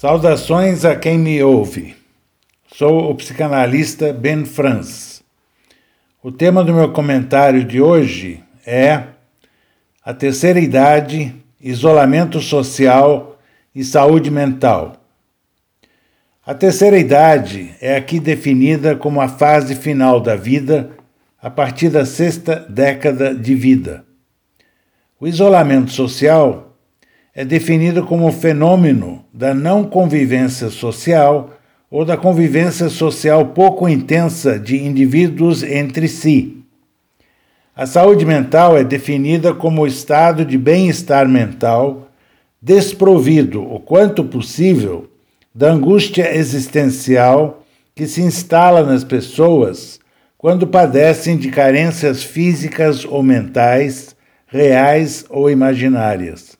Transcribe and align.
Saudações 0.00 0.84
a 0.84 0.94
quem 0.94 1.18
me 1.18 1.42
ouve. 1.42 1.96
Sou 2.72 3.10
o 3.10 3.14
psicanalista 3.16 4.12
Ben 4.12 4.44
Franz. 4.44 5.24
O 6.22 6.30
tema 6.30 6.62
do 6.62 6.72
meu 6.72 6.92
comentário 6.92 7.64
de 7.64 7.80
hoje 7.80 8.40
é 8.64 9.02
a 10.04 10.14
terceira 10.14 10.60
idade, 10.60 11.34
isolamento 11.60 12.40
social 12.40 13.40
e 13.74 13.82
saúde 13.82 14.30
mental. 14.30 15.02
A 16.46 16.54
terceira 16.54 16.96
idade 16.96 17.74
é 17.80 17.96
aqui 17.96 18.20
definida 18.20 18.94
como 18.94 19.20
a 19.20 19.26
fase 19.26 19.74
final 19.74 20.20
da 20.20 20.36
vida 20.36 20.92
a 21.42 21.50
partir 21.50 21.88
da 21.88 22.06
sexta 22.06 22.64
década 22.68 23.34
de 23.34 23.52
vida. 23.52 24.04
O 25.18 25.26
isolamento 25.26 25.90
social 25.90 26.67
é 27.38 27.44
definido 27.44 28.04
como 28.04 28.32
fenômeno 28.32 29.24
da 29.32 29.54
não 29.54 29.84
convivência 29.84 30.70
social 30.70 31.50
ou 31.88 32.04
da 32.04 32.16
convivência 32.16 32.88
social 32.88 33.46
pouco 33.50 33.88
intensa 33.88 34.58
de 34.58 34.82
indivíduos 34.82 35.62
entre 35.62 36.08
si. 36.08 36.64
A 37.76 37.86
saúde 37.86 38.26
mental 38.26 38.76
é 38.76 38.82
definida 38.82 39.54
como 39.54 39.82
o 39.82 39.86
estado 39.86 40.44
de 40.44 40.58
bem-estar 40.58 41.28
mental 41.28 42.08
desprovido, 42.60 43.62
o 43.62 43.78
quanto 43.78 44.24
possível, 44.24 45.08
da 45.54 45.70
angústia 45.70 46.36
existencial 46.36 47.62
que 47.94 48.08
se 48.08 48.20
instala 48.20 48.82
nas 48.82 49.04
pessoas 49.04 50.00
quando 50.36 50.66
padecem 50.66 51.36
de 51.36 51.52
carências 51.52 52.20
físicas 52.20 53.04
ou 53.04 53.22
mentais, 53.22 54.16
reais 54.48 55.24
ou 55.30 55.48
imaginárias. 55.48 56.57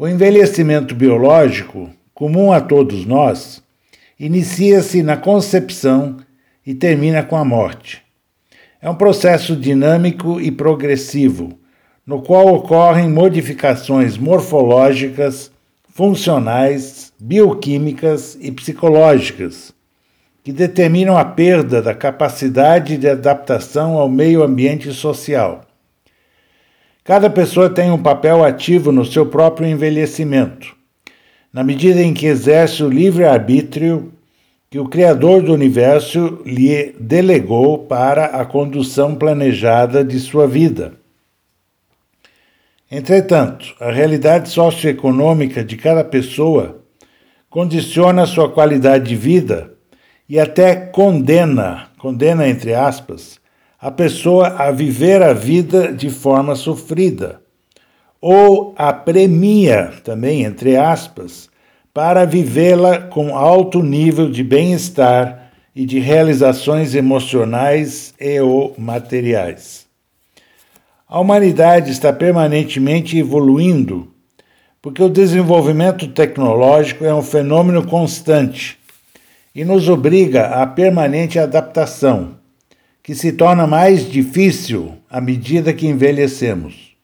O 0.00 0.08
envelhecimento 0.08 0.94
biológico, 0.94 1.90
comum 2.14 2.52
a 2.52 2.58
todos 2.58 3.04
nós, 3.04 3.62
inicia-se 4.18 5.02
na 5.02 5.14
concepção 5.14 6.16
e 6.66 6.74
termina 6.74 7.22
com 7.22 7.36
a 7.36 7.44
morte. 7.44 8.02
É 8.80 8.88
um 8.88 8.94
processo 8.94 9.54
dinâmico 9.54 10.40
e 10.40 10.50
progressivo, 10.50 11.52
no 12.06 12.22
qual 12.22 12.48
ocorrem 12.48 13.10
modificações 13.10 14.16
morfológicas, 14.16 15.52
funcionais, 15.92 17.12
bioquímicas 17.20 18.38
e 18.40 18.50
psicológicas, 18.50 19.74
que 20.42 20.50
determinam 20.50 21.18
a 21.18 21.26
perda 21.26 21.82
da 21.82 21.92
capacidade 21.94 22.96
de 22.96 23.06
adaptação 23.06 23.98
ao 23.98 24.08
meio 24.08 24.42
ambiente 24.42 24.94
social. 24.94 25.69
Cada 27.04 27.30
pessoa 27.30 27.70
tem 27.70 27.90
um 27.90 28.02
papel 28.02 28.44
ativo 28.44 28.92
no 28.92 29.04
seu 29.04 29.26
próprio 29.26 29.66
envelhecimento, 29.66 30.76
na 31.52 31.64
medida 31.64 32.02
em 32.02 32.12
que 32.12 32.26
exerce 32.26 32.82
o 32.82 32.88
livre-arbítrio 32.88 34.12
que 34.70 34.78
o 34.78 34.88
Criador 34.88 35.42
do 35.42 35.52
universo 35.52 36.40
lhe 36.44 36.94
delegou 37.00 37.78
para 37.78 38.26
a 38.26 38.44
condução 38.44 39.16
planejada 39.16 40.04
de 40.04 40.20
sua 40.20 40.46
vida. 40.46 40.92
Entretanto, 42.88 43.74
a 43.80 43.90
realidade 43.90 44.48
socioeconômica 44.48 45.64
de 45.64 45.76
cada 45.76 46.04
pessoa 46.04 46.84
condiciona 47.48 48.26
sua 48.26 48.48
qualidade 48.48 49.08
de 49.08 49.16
vida 49.16 49.74
e 50.28 50.38
até 50.38 50.76
condena, 50.76 51.88
condena 51.98 52.46
entre 52.46 52.72
aspas, 52.74 53.39
a 53.80 53.90
pessoa 53.90 54.48
a 54.58 54.70
viver 54.70 55.22
a 55.22 55.32
vida 55.32 55.90
de 55.90 56.10
forma 56.10 56.54
sofrida, 56.54 57.40
ou 58.20 58.74
a 58.76 58.92
premia, 58.92 59.94
também 60.04 60.44
entre 60.44 60.76
aspas, 60.76 61.48
para 61.94 62.26
vivê-la 62.26 62.98
com 62.98 63.34
alto 63.34 63.82
nível 63.82 64.30
de 64.30 64.44
bem-estar 64.44 65.50
e 65.74 65.86
de 65.86 65.98
realizações 65.98 66.94
emocionais 66.94 68.12
e 68.20 68.38
ou 68.38 68.74
materiais. 68.76 69.86
A 71.08 71.18
humanidade 71.18 71.90
está 71.90 72.12
permanentemente 72.12 73.16
evoluindo, 73.16 74.12
porque 74.82 75.02
o 75.02 75.08
desenvolvimento 75.08 76.06
tecnológico 76.08 77.04
é 77.04 77.14
um 77.14 77.22
fenômeno 77.22 77.86
constante 77.86 78.78
e 79.54 79.64
nos 79.64 79.88
obriga 79.88 80.48
à 80.48 80.66
permanente 80.66 81.38
adaptação 81.38 82.39
que 83.02 83.14
se 83.14 83.32
torna 83.32 83.66
mais 83.66 84.08
difícil 84.10 84.94
à 85.08 85.20
medida 85.20 85.72
que 85.72 85.86
envelhecemos. 85.86 86.94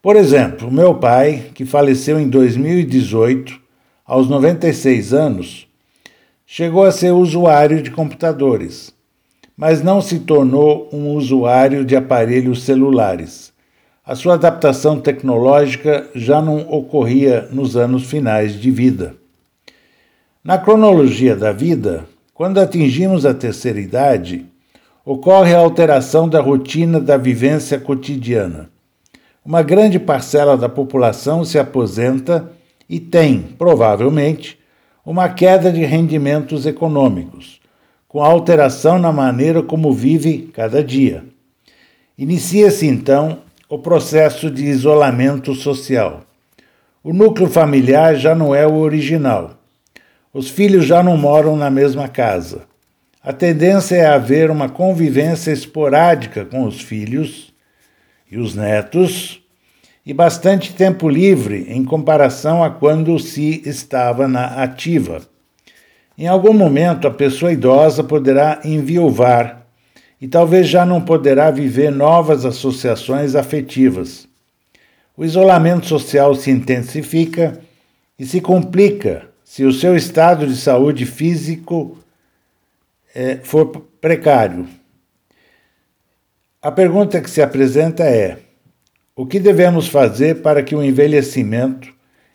Por 0.00 0.14
exemplo, 0.14 0.70
meu 0.70 0.94
pai, 0.94 1.50
que 1.52 1.64
faleceu 1.64 2.20
em 2.20 2.28
2018, 2.28 3.60
aos 4.04 4.28
96 4.28 5.12
anos, 5.12 5.66
chegou 6.46 6.84
a 6.84 6.92
ser 6.92 7.10
usuário 7.10 7.82
de 7.82 7.90
computadores, 7.90 8.94
mas 9.56 9.82
não 9.82 10.00
se 10.00 10.20
tornou 10.20 10.88
um 10.92 11.10
usuário 11.10 11.84
de 11.84 11.96
aparelhos 11.96 12.62
celulares. 12.62 13.52
A 14.04 14.14
sua 14.14 14.34
adaptação 14.34 15.00
tecnológica 15.00 16.08
já 16.14 16.40
não 16.40 16.60
ocorria 16.70 17.48
nos 17.50 17.76
anos 17.76 18.04
finais 18.04 18.54
de 18.54 18.70
vida. 18.70 19.16
Na 20.44 20.56
cronologia 20.56 21.34
da 21.34 21.50
vida, 21.50 22.06
quando 22.32 22.60
atingimos 22.60 23.26
a 23.26 23.34
terceira 23.34 23.80
idade, 23.80 24.46
ocorre 25.08 25.54
a 25.54 25.58
alteração 25.60 26.28
da 26.28 26.40
rotina 26.40 27.00
da 27.00 27.16
vivência 27.16 27.78
cotidiana. 27.78 28.68
Uma 29.44 29.62
grande 29.62 30.00
parcela 30.00 30.56
da 30.56 30.68
população 30.68 31.44
se 31.44 31.60
aposenta 31.60 32.50
e 32.88 32.98
tem, 32.98 33.40
provavelmente, 33.56 34.58
uma 35.04 35.28
queda 35.28 35.70
de 35.70 35.84
rendimentos 35.84 36.66
econômicos, 36.66 37.60
com 38.08 38.20
alteração 38.20 38.98
na 38.98 39.12
maneira 39.12 39.62
como 39.62 39.92
vive 39.92 40.50
cada 40.52 40.82
dia. 40.82 41.22
Inicia-se 42.18 42.88
então 42.88 43.38
o 43.68 43.78
processo 43.78 44.50
de 44.50 44.64
isolamento 44.64 45.54
social. 45.54 46.22
O 47.04 47.12
núcleo 47.12 47.48
familiar 47.48 48.16
já 48.16 48.34
não 48.34 48.52
é 48.52 48.66
o 48.66 48.74
original. 48.74 49.52
Os 50.34 50.50
filhos 50.50 50.84
já 50.84 51.00
não 51.00 51.16
moram 51.16 51.56
na 51.56 51.70
mesma 51.70 52.08
casa. 52.08 52.62
A 53.26 53.32
tendência 53.32 53.96
é 53.96 54.06
haver 54.06 54.52
uma 54.52 54.68
convivência 54.68 55.50
esporádica 55.50 56.44
com 56.44 56.62
os 56.62 56.80
filhos 56.80 57.52
e 58.30 58.38
os 58.38 58.54
netos 58.54 59.42
e 60.06 60.14
bastante 60.14 60.72
tempo 60.72 61.08
livre 61.08 61.66
em 61.68 61.84
comparação 61.84 62.62
a 62.62 62.70
quando 62.70 63.18
se 63.18 63.68
estava 63.68 64.28
na 64.28 64.62
ativa. 64.62 65.22
Em 66.16 66.28
algum 66.28 66.52
momento, 66.52 67.08
a 67.08 67.10
pessoa 67.10 67.52
idosa 67.52 68.04
poderá 68.04 68.60
enviuvar 68.64 69.66
e 70.20 70.28
talvez 70.28 70.68
já 70.68 70.86
não 70.86 71.00
poderá 71.00 71.50
viver 71.50 71.90
novas 71.90 72.44
associações 72.44 73.34
afetivas. 73.34 74.28
O 75.16 75.24
isolamento 75.24 75.86
social 75.86 76.32
se 76.36 76.52
intensifica 76.52 77.58
e 78.16 78.24
se 78.24 78.40
complica 78.40 79.26
se 79.42 79.64
o 79.64 79.72
seu 79.72 79.96
estado 79.96 80.46
de 80.46 80.54
saúde 80.54 81.04
físico 81.04 81.98
é, 83.16 83.36
for 83.42 83.66
precário. 83.98 84.68
A 86.60 86.70
pergunta 86.70 87.18
que 87.18 87.30
se 87.30 87.40
apresenta 87.40 88.04
é: 88.04 88.36
o 89.16 89.24
que 89.24 89.40
devemos 89.40 89.88
fazer 89.88 90.42
para 90.42 90.62
que 90.62 90.76
o 90.76 90.84
envelhecimento 90.84 91.94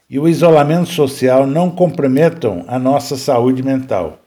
e 0.10 0.18
o 0.18 0.28
isolamento 0.28 0.90
social 0.90 1.46
não 1.46 1.70
comprometam 1.70 2.66
a 2.68 2.80
nossa 2.80 3.16
saúde 3.16 3.62
mental? 3.62 4.20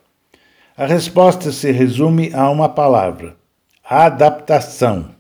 A 0.76 0.87
resposta 0.87 1.50
se 1.50 1.72
resume 1.72 2.32
a 2.32 2.48
uma 2.48 2.69
palavra: 2.69 3.34
adaptação. 3.82 5.10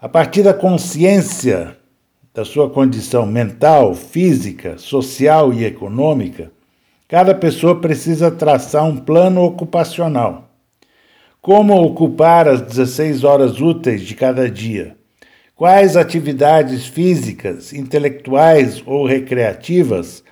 A 0.00 0.08
partir 0.08 0.44
da 0.44 0.54
consciência 0.54 1.76
da 2.32 2.44
sua 2.44 2.70
condição 2.70 3.26
mental, 3.26 3.92
física, 3.96 4.78
social 4.78 5.52
e 5.52 5.64
econômica, 5.64 6.52
Cada 7.08 7.34
pessoa 7.34 7.80
precisa 7.80 8.30
traçar 8.30 8.84
um 8.84 8.94
plano 8.94 9.42
ocupacional. 9.42 10.50
Como 11.40 11.72
ocupar 11.82 12.46
as 12.46 12.60
16 12.60 13.24
horas 13.24 13.62
úteis 13.62 14.02
de 14.02 14.14
cada 14.14 14.50
dia? 14.50 14.94
Quais 15.56 15.96
atividades 15.96 16.84
físicas, 16.84 17.72
intelectuais 17.72 18.82
ou 18.84 19.06
recreativas 19.06 20.22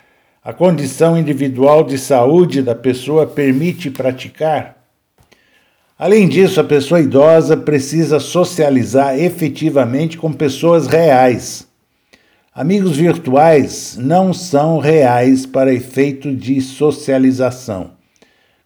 a 0.45 0.53
condição 0.53 1.17
individual 1.17 1.83
de 1.83 1.97
saúde 1.97 2.61
da 2.61 2.75
pessoa 2.75 3.27
permite 3.27 3.91
praticar? 3.91 4.77
Além 5.99 6.29
disso, 6.29 6.61
a 6.61 6.65
pessoa 6.65 7.01
idosa 7.01 7.57
precisa 7.57 8.21
socializar 8.21 9.19
efetivamente 9.19 10.19
com 10.19 10.31
pessoas 10.31 10.87
reais 10.87 11.66
Amigos 12.59 12.97
virtuais 12.97 13.99
não 14.01 14.33
são 14.33 14.79
reais 14.79 15.45
para 15.45 15.75
efeito 15.75 16.35
de 16.35 16.59
socialização, 16.63 17.91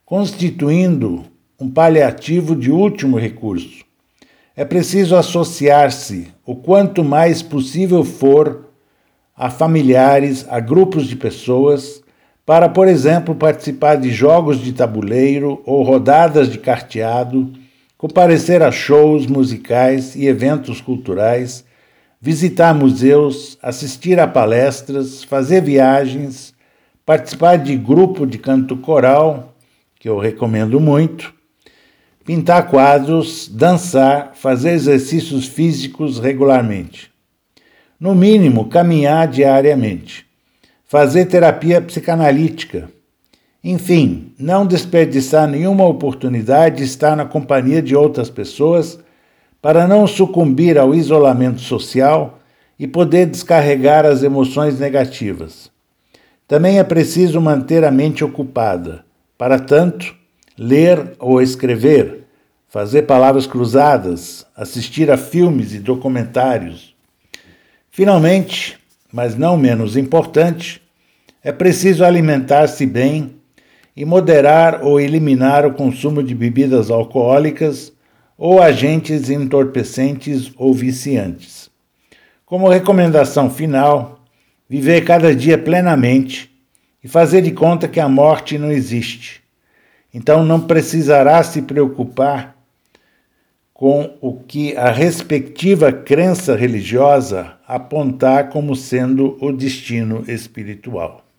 constituindo 0.06 1.24
um 1.60 1.68
paliativo 1.68 2.54
de 2.54 2.70
último 2.70 3.18
recurso. 3.18 3.84
É 4.54 4.64
preciso 4.64 5.16
associar-se 5.16 6.28
o 6.46 6.54
quanto 6.54 7.02
mais 7.02 7.42
possível 7.42 8.04
for 8.04 8.66
a 9.36 9.50
familiares, 9.50 10.46
a 10.48 10.60
grupos 10.60 11.08
de 11.08 11.16
pessoas, 11.16 12.00
para, 12.46 12.68
por 12.68 12.86
exemplo, 12.86 13.34
participar 13.34 13.96
de 13.96 14.12
jogos 14.12 14.60
de 14.60 14.72
tabuleiro 14.72 15.60
ou 15.66 15.82
rodadas 15.82 16.48
de 16.48 16.58
carteado, 16.58 17.52
comparecer 17.98 18.62
a 18.62 18.70
shows 18.70 19.26
musicais 19.26 20.14
e 20.14 20.28
eventos 20.28 20.80
culturais, 20.80 21.64
visitar 22.20 22.74
museus, 22.74 23.58
assistir 23.62 24.20
a 24.20 24.26
palestras, 24.26 25.24
fazer 25.24 25.62
viagens, 25.62 26.54
participar 27.04 27.56
de 27.56 27.76
grupo 27.76 28.26
de 28.26 28.38
canto 28.38 28.76
coral, 28.76 29.54
que 29.98 30.08
eu 30.08 30.18
recomendo 30.18 30.78
muito, 30.78 31.32
pintar 32.24 32.68
quadros, 32.68 33.48
dançar, 33.48 34.32
fazer 34.34 34.72
exercícios 34.72 35.46
físicos 35.46 36.18
regularmente. 36.18 37.10
No 37.98 38.14
mínimo, 38.14 38.68
caminhar 38.68 39.28
diariamente 39.28 40.30
fazer 40.90 41.26
terapia 41.26 41.80
psicanalítica. 41.80 42.90
Enfim, 43.62 44.34
não 44.36 44.66
desperdiçar 44.66 45.46
nenhuma 45.46 45.86
oportunidade 45.86 46.78
de 46.78 46.82
estar 46.82 47.14
na 47.14 47.24
companhia 47.24 47.80
de 47.80 47.94
outras 47.94 48.28
pessoas 48.28 48.98
para 49.60 49.86
não 49.86 50.06
sucumbir 50.06 50.78
ao 50.78 50.94
isolamento 50.94 51.60
social 51.60 52.38
e 52.78 52.86
poder 52.86 53.26
descarregar 53.26 54.06
as 54.06 54.22
emoções 54.22 54.78
negativas. 54.78 55.70
Também 56.48 56.78
é 56.78 56.84
preciso 56.84 57.40
manter 57.40 57.84
a 57.84 57.90
mente 57.90 58.24
ocupada. 58.24 59.04
Para 59.36 59.58
tanto, 59.58 60.14
ler 60.58 61.12
ou 61.18 61.40
escrever, 61.40 62.24
fazer 62.68 63.02
palavras 63.02 63.46
cruzadas, 63.46 64.46
assistir 64.56 65.10
a 65.10 65.16
filmes 65.16 65.74
e 65.74 65.78
documentários. 65.78 66.94
Finalmente, 67.90 68.78
mas 69.12 69.36
não 69.36 69.56
menos 69.56 69.96
importante, 69.96 70.80
é 71.42 71.52
preciso 71.52 72.04
alimentar-se 72.04 72.86
bem 72.86 73.36
e 73.96 74.04
moderar 74.04 74.82
ou 74.82 75.00
eliminar 75.00 75.66
o 75.66 75.74
consumo 75.74 76.22
de 76.22 76.34
bebidas 76.34 76.90
alcoólicas 76.90 77.92
ou 78.40 78.62
agentes 78.62 79.28
entorpecentes 79.28 80.50
ou 80.56 80.72
viciantes. 80.72 81.70
Como 82.46 82.70
recomendação 82.70 83.50
final, 83.50 84.24
viver 84.66 85.02
cada 85.02 85.36
dia 85.36 85.58
plenamente 85.58 86.50
e 87.04 87.06
fazer 87.06 87.42
de 87.42 87.50
conta 87.50 87.86
que 87.86 88.00
a 88.00 88.08
morte 88.08 88.56
não 88.56 88.72
existe. 88.72 89.42
Então 90.12 90.42
não 90.42 90.58
precisará 90.58 91.42
se 91.42 91.60
preocupar 91.60 92.56
com 93.74 94.16
o 94.22 94.40
que 94.40 94.74
a 94.74 94.90
respectiva 94.90 95.92
crença 95.92 96.56
religiosa 96.56 97.58
apontar 97.68 98.48
como 98.48 98.74
sendo 98.74 99.36
o 99.38 99.52
destino 99.52 100.24
espiritual. 100.26 101.29